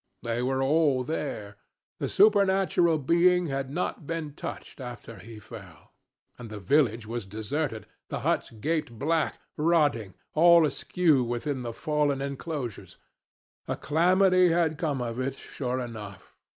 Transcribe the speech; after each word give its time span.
They 0.23 0.41
were 0.41 0.63
all 0.63 1.03
there. 1.03 1.57
The 1.99 2.09
supernatural 2.09 2.97
being 2.97 3.45
had 3.53 3.69
not 3.69 4.07
been 4.07 4.33
touched 4.33 4.81
after 4.81 5.19
he 5.19 5.37
fell. 5.37 5.93
And 6.39 6.49
the 6.49 6.57
village 6.57 7.05
was 7.05 7.23
deserted, 7.23 7.85
the 8.09 8.21
huts 8.21 8.49
gaped 8.49 8.97
black, 8.97 9.39
rotting, 9.57 10.15
all 10.33 10.65
askew 10.65 11.23
within 11.23 11.61
the 11.61 11.71
fallen 11.71 12.19
enclosures. 12.19 12.97
A 13.67 13.75
calamity 13.75 14.49
had 14.49 14.79
come 14.79 14.97
to 14.97 15.21
it, 15.21 15.35
sure 15.35 15.79
enough. 15.79 16.35